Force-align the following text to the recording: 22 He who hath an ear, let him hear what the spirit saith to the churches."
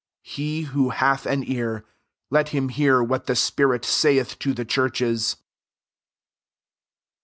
22 0.23 0.31
He 0.31 0.61
who 0.63 0.89
hath 0.89 1.27
an 1.27 1.43
ear, 1.47 1.85
let 2.31 2.49
him 2.49 2.69
hear 2.69 3.03
what 3.03 3.27
the 3.27 3.35
spirit 3.35 3.85
saith 3.85 4.39
to 4.39 4.51
the 4.51 4.65
churches." 4.65 5.37